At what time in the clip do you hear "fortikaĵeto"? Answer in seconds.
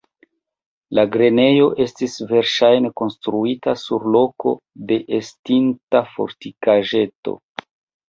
6.19-7.41